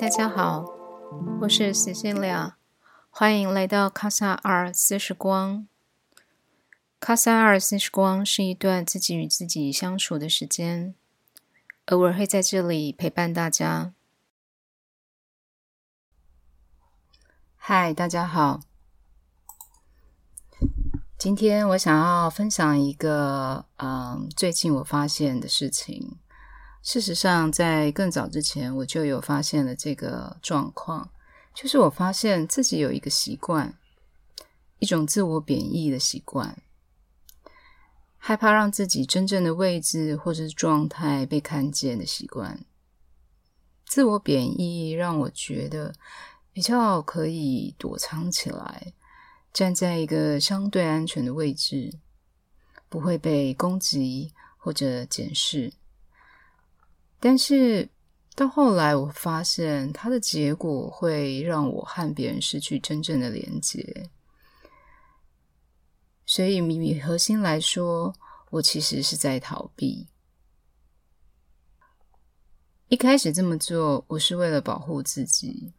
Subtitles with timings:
[0.00, 0.64] 大家好，
[1.42, 2.54] 我是 Cecilia，
[3.10, 5.68] 欢迎来到卡萨尔四时光。
[6.98, 10.94] 卡萨尔四时光是一段自己与自己相处的时间，
[11.88, 13.92] 偶尔会在这里陪伴大家。
[17.56, 18.62] 嗨，大家好，
[21.18, 26.16] 今天我想要分享一个嗯，最近我发现的事情。
[26.82, 31.10] 事实上，在更早之前，我就有发现了这个状况，
[31.54, 33.74] 就是我发现自己有一个习惯，
[34.78, 36.56] 一种自我贬义的习惯，
[38.16, 42.64] 害怕让自己真正的位置或者是状态被看见的习惯。
[43.84, 45.92] 自我贬义让我觉得
[46.52, 48.94] 比较可以躲藏起来，
[49.52, 51.98] 站在一个相对安全的位置，
[52.88, 55.74] 不会被攻击或者检视。
[57.20, 57.90] 但是
[58.34, 64.08] 到后来，我发现它的结果会让我和别人失去真正的连接。
[66.24, 68.14] 所以，以核心来说，
[68.50, 70.06] 我其实是在逃避。
[72.88, 75.74] 一开始这么做，我是为了保护自己，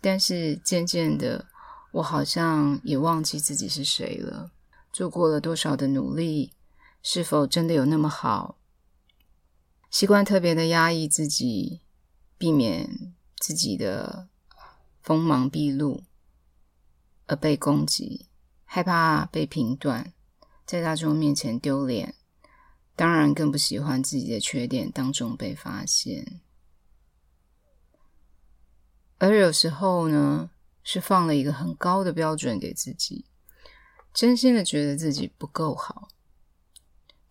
[0.00, 1.46] 但是渐渐的，
[1.92, 4.50] 我好像也忘记自己是谁了，
[4.92, 6.52] 做过了多少的努力，
[7.02, 8.58] 是否真的有那么好？
[9.92, 11.82] 习惯特别的压抑自己，
[12.38, 14.26] 避免自己的
[15.02, 16.02] 锋芒毕露
[17.26, 18.30] 而被攻击，
[18.64, 20.14] 害怕被评断，
[20.64, 22.14] 在大众面前丢脸，
[22.96, 26.40] 当然更不喜欢自己的缺点当中被发现。
[29.18, 30.50] 而有时候呢，
[30.82, 33.26] 是放了一个很高的标准给自己，
[34.14, 36.08] 真心的觉得自己不够好。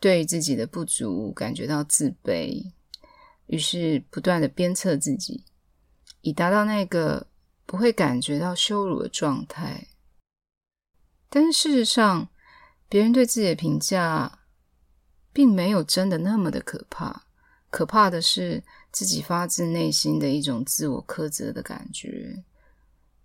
[0.02, 2.74] 对自己的不足感觉到自卑，
[3.46, 5.46] 于是不断的鞭策自己，
[6.22, 7.28] 以达到那个
[7.68, 9.88] 不会感觉到羞辱的状态。
[11.30, 12.28] 但是事实上，
[12.90, 14.40] 别人对自己的评价
[15.32, 17.28] 并没有真的那么的可怕，
[17.70, 22.44] 可怕的是自己发自内心的一种自我苛责的感觉，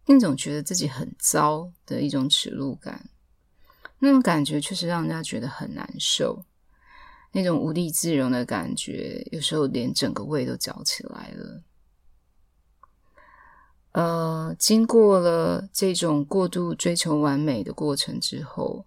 [0.04, 3.08] 那种觉得自己很糟的一种耻辱感，
[3.98, 6.44] 那种感觉确实让人家觉得很难受。
[7.36, 11.62] 那种无地自容的感觉，有时候连整个胃都绞起来了。
[13.92, 18.86] 呃，经过了这种过度追求完美的过程之后，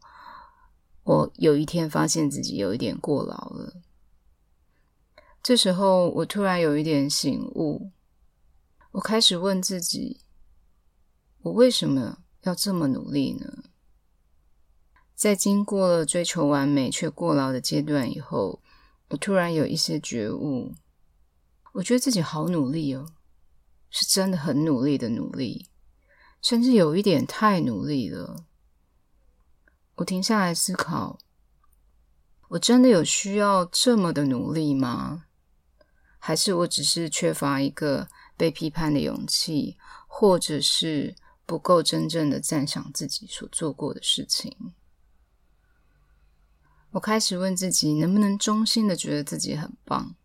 [1.03, 3.83] 我有一天发现自己有一点过劳了。
[5.43, 7.91] 这时候，我突然有一点醒悟，
[8.93, 10.21] 我开始问自己：
[11.43, 13.68] 我为什么要这么努力呢？
[15.19, 18.61] 在经过了追求完美却过劳的阶段以后，
[19.09, 20.73] 我突然有一些觉悟。
[21.73, 23.05] 我觉得自己好努力哦，
[23.89, 25.67] 是真的很努力的努力，
[26.41, 28.45] 甚至有一点太努力了。
[29.95, 31.19] 我停下来思考：
[32.51, 35.25] 我真的有需要这么的努力吗？
[36.17, 39.77] 还是我只是缺乏一个被批判的勇气，
[40.07, 41.13] 或者是
[41.45, 44.73] 不够真正的赞赏自己所做过的事情？
[46.91, 50.15] 我开始问自己，能不能衷心的觉得自己很棒，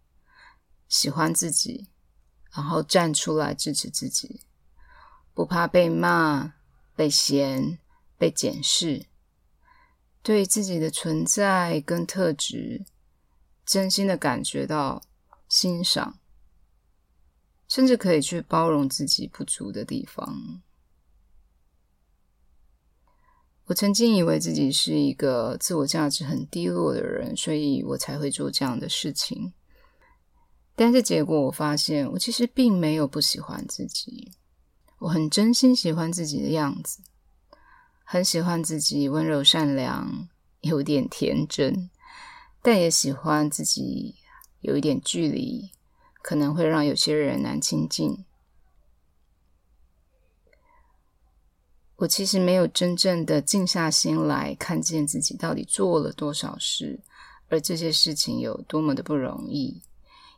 [0.88, 1.88] 喜欢自己，
[2.52, 4.41] 然后站出来支持自己，
[5.34, 6.54] 不怕被骂、
[6.97, 7.78] 被嫌、
[8.16, 9.04] 被检视，
[10.22, 12.86] 对自己的存在跟特质，
[13.66, 15.03] 真心的感觉到
[15.48, 16.19] 欣赏，
[17.69, 20.62] 甚至可以去包容自己不足的地方。
[23.66, 29.52] 我曾经以为自己是一个自我价值很低落的人，所以我才会做这样的事情。
[30.76, 34.32] 但是结果我发现，我其实并没有不喜欢自己，
[34.98, 37.00] 我很真心喜欢自己的样子，
[38.04, 40.28] 很喜欢自己温柔善良，
[40.60, 41.89] 有点天真，
[42.60, 44.16] 但也喜欢自己
[44.60, 45.71] 有一点距离，
[46.21, 48.27] 可能会让有些人难亲近。
[52.04, 57.01] 我其实没有真正的静下心来看见自己到底做了多少事，
[57.48, 59.80] 而这些事情有多么的不容易，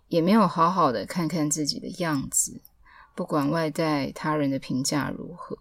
[0.07, 2.61] 也没有好好的看看自己的样子，
[3.17, 5.59] 不管外在他人的评价如何，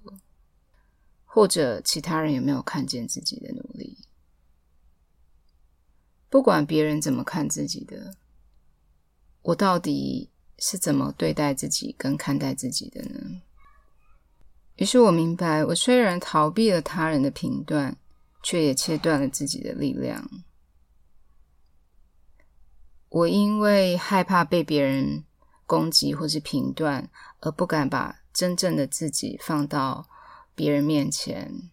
[1.26, 3.98] 或者其他人有没有看见自己的努力，
[6.30, 8.14] 不管别人怎么看自己的，
[9.42, 10.30] 我到底
[10.60, 13.42] 是怎么对待自己跟看待自己的呢？
[14.76, 17.98] 于是我明白，我虽然逃避了他人的评断，
[18.44, 20.30] 却也切断了自己的力量。
[23.10, 25.24] 我因为害怕被别人
[25.66, 30.10] 攻击或是评断，而不敢把真正的自己放到
[30.54, 31.70] 别人面前，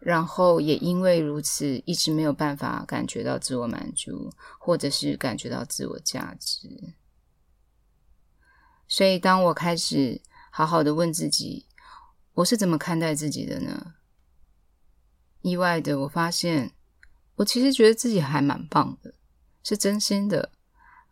[0.00, 6.94] 然后也因为如此，一直没有办法感觉到自我满足，或者是感觉到自我价值。
[8.88, 10.20] 所以，当我开始
[10.56, 11.66] 好好的问自己，
[12.32, 13.92] 我是怎么看待自己的呢？
[15.42, 16.72] 意外的，我发现
[17.34, 19.12] 我其实觉得自己还蛮棒的，
[19.62, 20.50] 是真心的，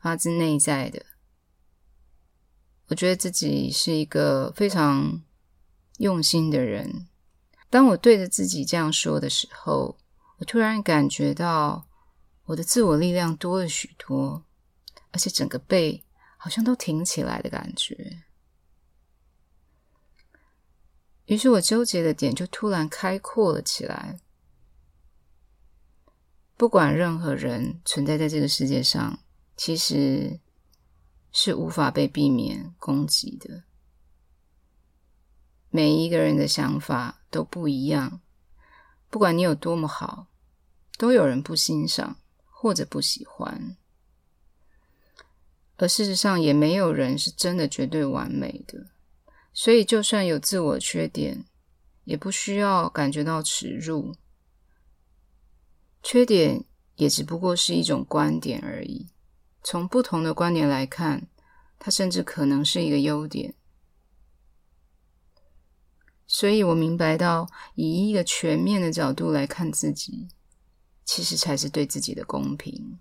[0.00, 1.04] 发自内在的。
[2.86, 5.22] 我觉得自己是一个非常
[5.98, 7.06] 用心的人。
[7.68, 9.98] 当我对着自己这样说的时候，
[10.38, 11.86] 我突然感觉到
[12.46, 14.42] 我的自我力量多了许多，
[15.10, 16.02] 而且整个背
[16.38, 18.22] 好像都挺起来的感觉。
[21.26, 24.18] 于是我纠结的点就突然开阔了起来。
[26.56, 29.18] 不管任何人存在在这个世界上，
[29.56, 30.40] 其实。
[31.36, 33.64] 是无法被避免攻击的。
[35.68, 38.20] 每一个人的想法都不一样，
[39.10, 40.28] 不管你有多么好，
[40.96, 43.76] 都有人不欣赏或者不喜欢。
[45.76, 48.86] 而事实上，也没有人是真的绝对完美的。
[49.54, 51.44] 所以，就算有自我缺点，
[52.02, 54.14] 也不需要感觉到耻辱。
[56.02, 56.64] 缺点
[56.96, 59.06] 也只不过是一种观点而已。
[59.62, 61.28] 从不同的观点来看，
[61.78, 63.54] 它甚至可能是一个优点。
[66.26, 70.28] 所以我明白到，以一个全面的角度来看自己，
[71.04, 72.98] 其实才是对自己的公平。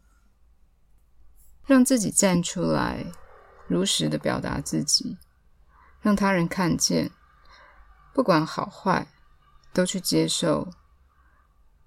[1.65, 3.05] 让自己站出来，
[3.67, 5.17] 如实的表达自己，
[6.03, 7.09] 让他人看见，
[8.13, 9.07] 不管好坏，
[9.73, 10.71] 都去接受，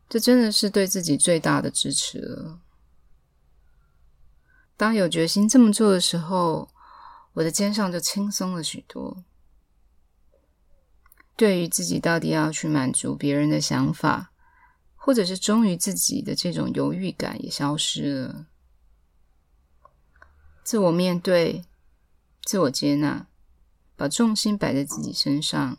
[0.08, 2.60] 这真的是对自己最大的支持了。
[4.76, 6.68] 当有决心这么做的时候，
[7.34, 9.22] 我的肩上就轻松了许多。
[11.36, 14.32] 对于自己到底要去满足别人的想法，
[14.94, 18.46] 或者是忠于自己的这种犹豫感也消失了。
[20.64, 21.64] 自我面对，
[22.42, 23.26] 自我接纳，
[23.96, 25.78] 把重心摆在自己身上，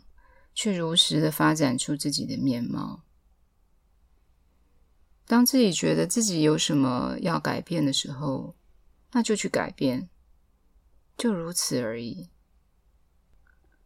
[0.52, 3.04] 去如实的发展出自己的面貌。
[5.24, 8.56] 当自己觉得自己有什么要改变的时候，
[9.12, 10.08] 那就去改变，
[11.16, 12.28] 就如此而已。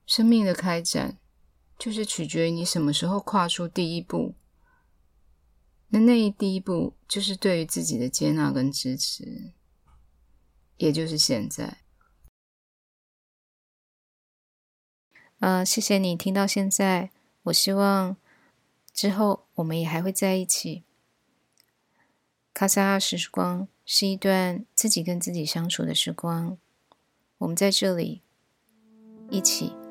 [0.07, 1.19] 生命的开展，
[1.79, 4.35] 就是取决于你什么时候跨出第一步。
[5.89, 9.53] 那那一第一步，就是对于自己的接纳跟支持，
[10.79, 11.83] 也就是现在。
[15.43, 17.11] 呃，谢谢你听到现在。
[17.43, 18.17] 我希望
[18.95, 20.85] 之后我们也还会在一起。
[22.55, 23.67] 卡萨二时光。
[23.85, 26.57] 是一段自己跟自己相处的时光，
[27.39, 28.23] 我们在这里
[29.29, 29.82] 一起。